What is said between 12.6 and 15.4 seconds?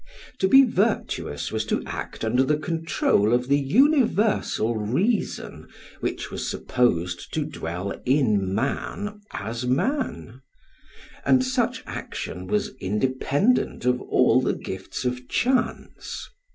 independent of all the gifts of